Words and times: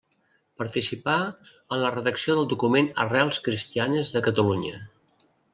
Participà 0.61 1.17
en 1.75 1.83
la 1.83 1.91
redacció 1.97 2.37
del 2.39 2.49
document 2.55 2.89
Arrels 3.05 3.41
cristianes 3.49 4.13
de 4.17 4.27
Catalunya. 4.31 4.85